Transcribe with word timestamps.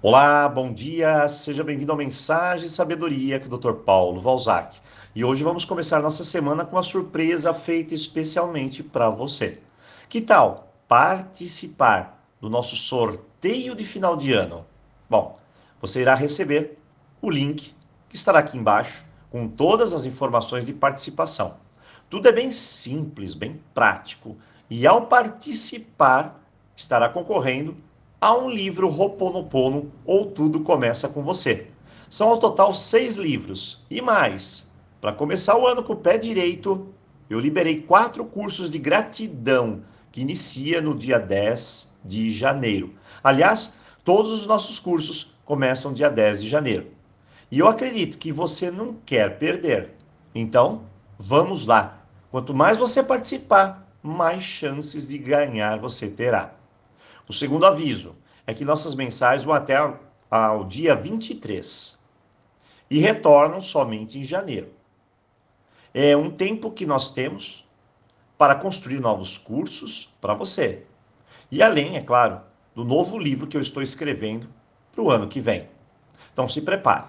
Olá, 0.00 0.48
bom 0.48 0.72
dia, 0.72 1.28
seja 1.28 1.64
bem-vindo 1.64 1.90
ao 1.90 1.98
Mensagem 1.98 2.68
de 2.68 2.72
Sabedoria 2.72 3.40
com 3.40 3.52
o 3.52 3.58
Dr. 3.58 3.72
Paulo 3.72 4.20
Valzac. 4.20 4.76
E 5.12 5.24
hoje 5.24 5.42
vamos 5.42 5.64
começar 5.64 6.00
nossa 6.00 6.22
semana 6.22 6.64
com 6.64 6.76
uma 6.76 6.84
surpresa 6.84 7.52
feita 7.52 7.94
especialmente 7.94 8.80
para 8.80 9.10
você. 9.10 9.60
Que 10.08 10.20
tal 10.20 10.72
participar 10.86 12.24
do 12.40 12.48
nosso 12.48 12.76
sorteio 12.76 13.74
de 13.74 13.84
final 13.84 14.16
de 14.16 14.32
ano? 14.32 14.64
Bom, 15.10 15.36
você 15.80 16.00
irá 16.02 16.14
receber 16.14 16.78
o 17.20 17.28
link 17.28 17.74
que 18.08 18.14
estará 18.14 18.38
aqui 18.38 18.56
embaixo 18.56 19.04
com 19.32 19.48
todas 19.48 19.92
as 19.92 20.06
informações 20.06 20.64
de 20.64 20.72
participação. 20.72 21.56
Tudo 22.08 22.28
é 22.28 22.32
bem 22.32 22.52
simples, 22.52 23.34
bem 23.34 23.60
prático, 23.74 24.36
e 24.70 24.86
ao 24.86 25.06
participar 25.06 26.40
estará 26.76 27.08
concorrendo 27.08 27.76
a 28.20 28.36
um 28.36 28.50
livro 28.50 28.88
Roponopono 28.88 29.92
ou 30.04 30.26
Tudo 30.26 30.60
Começa 30.60 31.08
com 31.08 31.22
Você. 31.22 31.68
São 32.10 32.30
ao 32.30 32.38
total 32.38 32.74
seis 32.74 33.16
livros. 33.16 33.84
E 33.88 34.00
mais, 34.00 34.72
para 35.00 35.12
começar 35.12 35.56
o 35.56 35.68
ano 35.68 35.84
com 35.84 35.92
o 35.92 35.96
pé 35.96 36.18
direito, 36.18 36.88
eu 37.30 37.38
liberei 37.38 37.80
quatro 37.80 38.24
cursos 38.24 38.70
de 38.70 38.78
gratidão 38.78 39.82
que 40.10 40.20
inicia 40.20 40.80
no 40.80 40.96
dia 40.96 41.18
10 41.18 41.96
de 42.04 42.32
janeiro. 42.32 42.94
Aliás, 43.22 43.76
todos 44.02 44.32
os 44.32 44.46
nossos 44.46 44.80
cursos 44.80 45.36
começam 45.44 45.92
dia 45.92 46.10
10 46.10 46.42
de 46.42 46.48
janeiro. 46.48 46.88
E 47.52 47.60
eu 47.60 47.68
acredito 47.68 48.18
que 48.18 48.32
você 48.32 48.68
não 48.68 48.94
quer 49.06 49.38
perder. 49.38 49.94
Então, 50.34 50.82
vamos 51.16 51.66
lá. 51.66 52.02
Quanto 52.32 52.52
mais 52.52 52.78
você 52.78 53.00
participar, 53.00 53.88
mais 54.02 54.42
chances 54.42 55.06
de 55.06 55.18
ganhar 55.18 55.78
você 55.78 56.08
terá. 56.08 56.57
O 57.28 57.32
segundo 57.32 57.66
aviso 57.66 58.16
é 58.46 58.54
que 58.54 58.64
nossas 58.64 58.94
mensagens 58.94 59.44
vão 59.44 59.54
até 59.54 59.76
ao 60.30 60.64
dia 60.64 60.96
23 60.96 62.02
e 62.90 62.98
retornam 62.98 63.60
somente 63.60 64.18
em 64.18 64.24
janeiro. 64.24 64.72
É 65.92 66.16
um 66.16 66.30
tempo 66.30 66.70
que 66.70 66.86
nós 66.86 67.10
temos 67.10 67.68
para 68.38 68.54
construir 68.54 69.00
novos 69.00 69.36
cursos 69.36 70.14
para 70.20 70.32
você. 70.32 70.86
E 71.50 71.62
além, 71.62 71.96
é 71.96 72.02
claro, 72.02 72.40
do 72.74 72.84
novo 72.84 73.18
livro 73.18 73.46
que 73.46 73.56
eu 73.56 73.60
estou 73.60 73.82
escrevendo 73.82 74.48
para 74.92 75.02
o 75.02 75.10
ano 75.10 75.28
que 75.28 75.40
vem. 75.40 75.68
Então 76.32 76.48
se 76.48 76.62
prepare. 76.62 77.08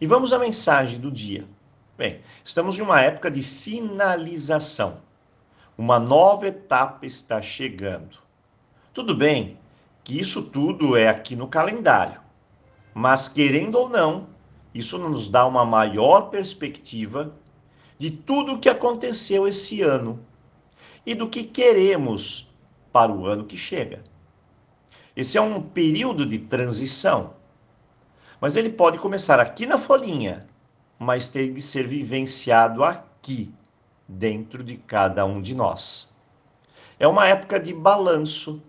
E 0.00 0.06
vamos 0.06 0.32
à 0.32 0.38
mensagem 0.38 1.00
do 1.00 1.10
dia. 1.10 1.46
Bem, 1.98 2.20
estamos 2.44 2.78
em 2.78 2.82
uma 2.82 3.00
época 3.00 3.30
de 3.30 3.42
finalização. 3.42 5.00
Uma 5.76 5.98
nova 5.98 6.46
etapa 6.46 7.06
está 7.06 7.40
chegando. 7.42 8.18
Tudo 8.92 9.14
bem 9.14 9.56
que 10.04 10.20
isso 10.20 10.42
tudo 10.42 10.94
é 10.94 11.08
aqui 11.08 11.34
no 11.34 11.48
calendário, 11.48 12.20
mas 12.92 13.26
querendo 13.26 13.76
ou 13.76 13.88
não, 13.88 14.26
isso 14.74 14.98
nos 14.98 15.30
dá 15.30 15.46
uma 15.46 15.64
maior 15.64 16.28
perspectiva 16.28 17.34
de 17.98 18.10
tudo 18.10 18.52
o 18.52 18.58
que 18.58 18.68
aconteceu 18.68 19.48
esse 19.48 19.80
ano 19.80 20.20
e 21.06 21.14
do 21.14 21.26
que 21.26 21.42
queremos 21.42 22.52
para 22.92 23.10
o 23.10 23.26
ano 23.26 23.44
que 23.44 23.56
chega. 23.56 24.04
Esse 25.16 25.38
é 25.38 25.40
um 25.40 25.62
período 25.62 26.26
de 26.26 26.40
transição, 26.40 27.32
mas 28.38 28.56
ele 28.56 28.68
pode 28.68 28.98
começar 28.98 29.40
aqui 29.40 29.64
na 29.64 29.78
folhinha, 29.78 30.46
mas 30.98 31.30
tem 31.30 31.54
que 31.54 31.62
ser 31.62 31.88
vivenciado 31.88 32.84
aqui, 32.84 33.50
dentro 34.06 34.62
de 34.62 34.76
cada 34.76 35.24
um 35.24 35.40
de 35.40 35.54
nós. 35.54 36.14
É 36.98 37.08
uma 37.08 37.26
época 37.26 37.58
de 37.58 37.72
balanço 37.72 38.62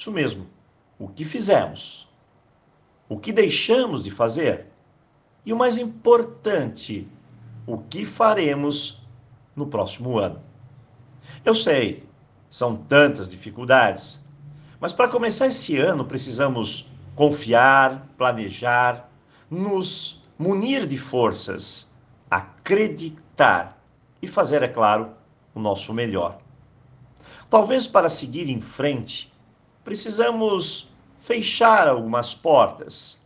isso 0.00 0.10
mesmo. 0.10 0.46
O 0.98 1.08
que 1.08 1.26
fizemos? 1.26 2.08
O 3.06 3.18
que 3.18 3.32
deixamos 3.32 4.02
de 4.02 4.10
fazer? 4.10 4.66
E 5.44 5.52
o 5.52 5.56
mais 5.56 5.76
importante, 5.76 7.06
o 7.66 7.76
que 7.76 8.06
faremos 8.06 9.06
no 9.54 9.66
próximo 9.66 10.18
ano? 10.18 10.40
Eu 11.44 11.54
sei, 11.54 12.02
são 12.48 12.76
tantas 12.76 13.28
dificuldades, 13.28 14.26
mas 14.80 14.94
para 14.94 15.06
começar 15.06 15.48
esse 15.48 15.76
ano 15.76 16.02
precisamos 16.02 16.90
confiar, 17.14 18.06
planejar, 18.16 19.10
nos 19.50 20.24
munir 20.38 20.86
de 20.86 20.96
forças, 20.96 21.94
acreditar 22.30 23.78
e 24.22 24.26
fazer, 24.26 24.62
é 24.62 24.68
claro, 24.68 25.10
o 25.54 25.60
nosso 25.60 25.92
melhor. 25.92 26.38
Talvez 27.50 27.86
para 27.86 28.08
seguir 28.08 28.48
em 28.48 28.62
frente, 28.62 29.29
precisamos 29.90 30.88
fechar 31.16 31.88
algumas 31.88 32.32
portas. 32.32 33.20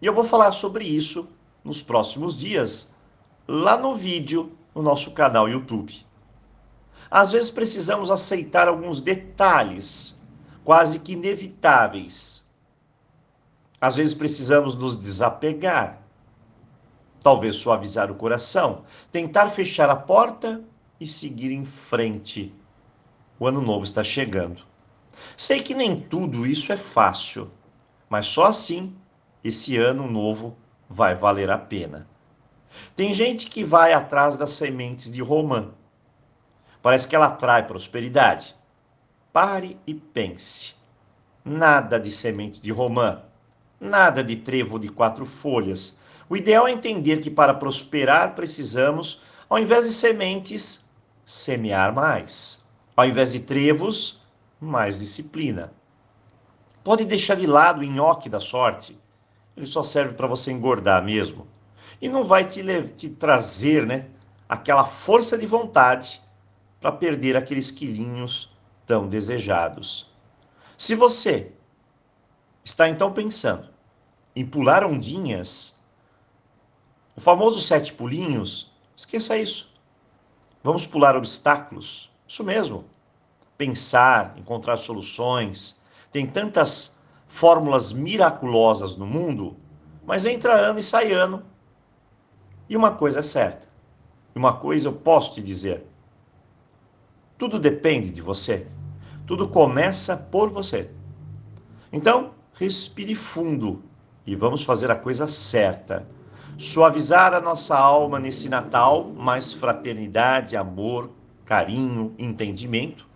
E 0.00 0.06
eu 0.06 0.14
vou 0.14 0.24
falar 0.24 0.52
sobre 0.52 0.86
isso 0.86 1.28
nos 1.62 1.82
próximos 1.82 2.38
dias, 2.38 2.94
lá 3.46 3.76
no 3.76 3.94
vídeo 3.94 4.56
no 4.74 4.80
nosso 4.80 5.10
canal 5.10 5.46
YouTube. 5.46 5.94
Às 7.10 7.30
vezes 7.30 7.50
precisamos 7.50 8.10
aceitar 8.10 8.68
alguns 8.68 9.02
detalhes, 9.02 10.18
quase 10.64 10.98
que 10.98 11.12
inevitáveis. 11.12 12.48
Às 13.78 13.96
vezes 13.96 14.14
precisamos 14.14 14.76
nos 14.76 14.96
desapegar, 14.96 16.00
talvez 17.22 17.56
suavizar 17.56 18.10
o 18.10 18.14
coração, 18.14 18.84
tentar 19.12 19.50
fechar 19.50 19.90
a 19.90 19.96
porta 19.96 20.64
e 20.98 21.06
seguir 21.06 21.52
em 21.52 21.66
frente. 21.66 22.54
O 23.38 23.46
ano 23.46 23.60
novo 23.60 23.84
está 23.84 24.02
chegando. 24.02 24.66
Sei 25.36 25.60
que 25.60 25.74
nem 25.74 26.00
tudo 26.00 26.46
isso 26.46 26.72
é 26.72 26.76
fácil, 26.76 27.50
mas 28.08 28.26
só 28.26 28.46
assim 28.46 28.96
esse 29.42 29.76
ano 29.76 30.10
novo 30.10 30.56
vai 30.88 31.14
valer 31.14 31.50
a 31.50 31.58
pena. 31.58 32.06
Tem 32.94 33.12
gente 33.12 33.48
que 33.48 33.64
vai 33.64 33.92
atrás 33.92 34.36
das 34.36 34.52
sementes 34.52 35.10
de 35.10 35.22
romã. 35.22 35.70
Parece 36.82 37.08
que 37.08 37.16
ela 37.16 37.26
atrai 37.26 37.66
prosperidade. 37.66 38.54
Pare 39.32 39.78
e 39.86 39.94
pense. 39.94 40.74
Nada 41.44 41.98
de 41.98 42.10
semente 42.10 42.60
de 42.60 42.70
romã, 42.70 43.22
nada 43.80 44.22
de 44.22 44.36
trevo 44.36 44.78
de 44.78 44.88
quatro 44.88 45.24
folhas. 45.24 45.98
O 46.28 46.36
ideal 46.36 46.68
é 46.68 46.72
entender 46.72 47.20
que 47.20 47.30
para 47.30 47.54
prosperar 47.54 48.34
precisamos, 48.34 49.22
ao 49.48 49.58
invés 49.58 49.84
de 49.84 49.92
sementes, 49.92 50.88
semear 51.24 51.94
mais. 51.94 52.66
Ao 52.96 53.06
invés 53.06 53.32
de 53.32 53.40
trevos, 53.40 54.22
mais 54.60 54.98
disciplina. 54.98 55.72
Pode 56.82 57.04
deixar 57.04 57.34
de 57.34 57.46
lado 57.46 57.80
o 57.80 57.84
nhoque 57.84 58.28
da 58.28 58.40
sorte. 58.40 58.98
Ele 59.56 59.66
só 59.66 59.82
serve 59.82 60.14
para 60.14 60.26
você 60.26 60.50
engordar 60.50 61.04
mesmo. 61.04 61.46
E 62.00 62.08
não 62.08 62.24
vai 62.24 62.44
te, 62.44 62.62
te 62.96 63.10
trazer 63.10 63.86
né, 63.86 64.06
aquela 64.48 64.84
força 64.84 65.36
de 65.36 65.46
vontade 65.46 66.22
para 66.80 66.92
perder 66.92 67.36
aqueles 67.36 67.70
quilinhos 67.70 68.56
tão 68.86 69.08
desejados. 69.08 70.12
Se 70.76 70.94
você 70.94 71.52
está 72.64 72.88
então 72.88 73.12
pensando 73.12 73.68
em 74.34 74.46
pular 74.46 74.84
ondinhas, 74.84 75.80
o 77.16 77.20
famoso 77.20 77.60
sete 77.60 77.92
pulinhos, 77.92 78.72
esqueça 78.96 79.36
isso. 79.36 79.74
Vamos 80.62 80.86
pular 80.86 81.16
obstáculos. 81.16 82.10
Isso 82.28 82.44
mesmo 82.44 82.84
pensar, 83.58 84.34
encontrar 84.38 84.76
soluções. 84.76 85.82
Tem 86.12 86.26
tantas 86.26 87.00
fórmulas 87.26 87.92
miraculosas 87.92 88.96
no 88.96 89.04
mundo, 89.04 89.56
mas 90.06 90.24
entra 90.24 90.54
ano 90.54 90.78
e 90.78 90.82
sai 90.82 91.12
ano. 91.12 91.42
E 92.68 92.76
uma 92.76 92.92
coisa 92.92 93.18
é 93.18 93.22
certa, 93.22 93.66
uma 94.34 94.54
coisa 94.54 94.88
eu 94.88 94.92
posso 94.92 95.34
te 95.34 95.42
dizer: 95.42 95.84
tudo 97.36 97.58
depende 97.58 98.10
de 98.10 98.22
você, 98.22 98.66
tudo 99.26 99.48
começa 99.48 100.16
por 100.16 100.48
você. 100.48 100.90
Então, 101.92 102.32
respire 102.54 103.14
fundo 103.14 103.82
e 104.26 104.36
vamos 104.36 104.62
fazer 104.62 104.90
a 104.90 104.96
coisa 104.96 105.26
certa. 105.26 106.06
Suavizar 106.58 107.34
a 107.34 107.40
nossa 107.40 107.78
alma 107.78 108.18
nesse 108.18 108.48
Natal, 108.48 109.04
mais 109.04 109.52
fraternidade, 109.52 110.56
amor, 110.56 111.10
carinho, 111.44 112.14
entendimento 112.18 113.08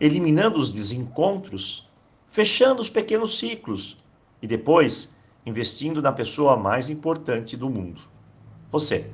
eliminando 0.00 0.58
os 0.58 0.72
desencontros, 0.72 1.90
fechando 2.28 2.80
os 2.80 2.90
pequenos 2.90 3.38
ciclos 3.38 4.02
e 4.40 4.46
depois 4.46 5.14
investindo 5.46 6.00
na 6.00 6.12
pessoa 6.12 6.56
mais 6.56 6.88
importante 6.88 7.56
do 7.56 7.68
mundo, 7.68 8.00
você. 8.70 9.10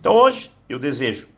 Então 0.00 0.14
hoje 0.14 0.50
eu 0.68 0.78
desejo 0.78 1.28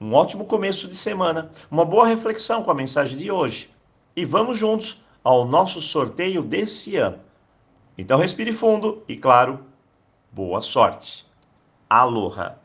um 0.00 0.14
ótimo 0.14 0.44
começo 0.44 0.88
de 0.88 0.96
semana, 0.96 1.50
uma 1.70 1.84
boa 1.84 2.06
reflexão 2.06 2.62
com 2.62 2.70
a 2.70 2.74
mensagem 2.74 3.16
de 3.16 3.30
hoje 3.30 3.70
e 4.16 4.24
vamos 4.24 4.58
juntos 4.58 5.04
ao 5.22 5.46
nosso 5.46 5.80
sorteio 5.80 6.42
desse 6.42 6.96
ano. 6.96 7.20
Então 7.96 8.18
respire 8.18 8.52
fundo 8.52 9.02
e, 9.06 9.16
claro, 9.16 9.60
boa 10.32 10.60
sorte. 10.60 11.24
Aloha! 11.88 12.61